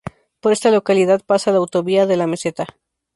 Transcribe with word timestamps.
Por 0.39 0.51
esta 0.51 0.71
localidad 0.71 1.21
pasa 1.23 1.51
la 1.51 1.59
Autovía 1.59 2.07
de 2.07 2.17
la 2.17 2.25
Meseta. 2.25 2.65